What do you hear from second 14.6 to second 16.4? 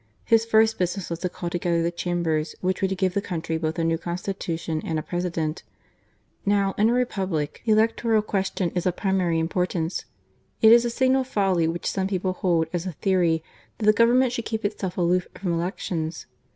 itself aloof from elections.